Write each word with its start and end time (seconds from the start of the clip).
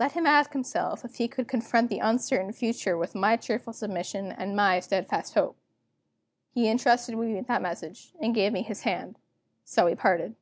Let 0.00 0.14
him 0.14 0.26
ask 0.26 0.52
himself 0.52 1.04
if 1.04 1.14
he 1.14 1.28
could 1.28 1.46
confront 1.46 1.90
the 1.90 2.00
uncertain 2.00 2.50
future 2.50 2.96
with 2.98 3.14
my 3.14 3.36
cheerful 3.36 3.72
submission 3.72 4.32
and 4.32 4.56
my 4.56 4.80
steadfast 4.80 5.34
hope." 5.34 5.54
He 6.52 6.66
intrusted 6.66 7.16
me 7.16 7.36
with 7.36 7.46
that 7.46 7.62
message, 7.62 8.12
and 8.20 8.34
gave 8.34 8.52
me 8.52 8.62
his 8.62 8.80
hand. 8.82 9.16
So 9.64 9.84
we 9.86 9.94
parted. 9.94 10.34